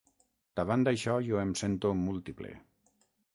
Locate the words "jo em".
1.27-1.51